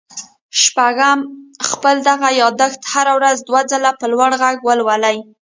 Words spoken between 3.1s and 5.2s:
ورځ دوه ځله په لوړ غږ ولولئ.